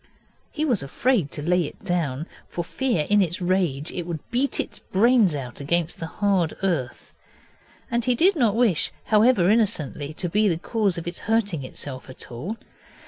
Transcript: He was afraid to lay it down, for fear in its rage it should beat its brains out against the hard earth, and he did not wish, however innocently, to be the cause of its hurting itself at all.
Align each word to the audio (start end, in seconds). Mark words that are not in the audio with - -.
He 0.51 0.65
was 0.65 0.81
afraid 0.81 1.29
to 1.33 1.43
lay 1.43 1.65
it 1.65 1.83
down, 1.83 2.25
for 2.49 2.63
fear 2.63 3.05
in 3.07 3.21
its 3.21 3.39
rage 3.39 3.91
it 3.91 4.07
should 4.07 4.31
beat 4.31 4.59
its 4.59 4.79
brains 4.79 5.35
out 5.35 5.59
against 5.61 5.99
the 5.99 6.07
hard 6.07 6.55
earth, 6.63 7.13
and 7.91 8.03
he 8.03 8.15
did 8.15 8.35
not 8.35 8.55
wish, 8.55 8.91
however 9.13 9.47
innocently, 9.51 10.11
to 10.15 10.27
be 10.27 10.47
the 10.47 10.57
cause 10.57 10.97
of 10.97 11.05
its 11.05 11.19
hurting 11.29 11.63
itself 11.63 12.09
at 12.09 12.31
all. 12.31 12.57